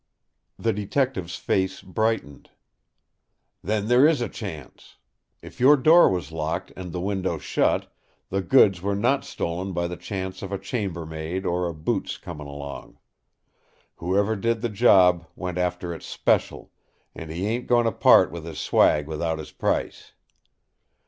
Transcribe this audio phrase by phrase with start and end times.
[0.57, 2.49] The Detective's face brightened.
[3.63, 4.97] "Then there is a chance.
[5.43, 7.93] If your door was locked and the window shut,
[8.31, 12.47] the goods were not stolen by the chance of a chambermaid or a boots coming
[12.47, 12.97] along.
[13.97, 16.71] Whoever did the job went after it special;
[17.13, 20.13] and he ain't going to part with his swag without his price.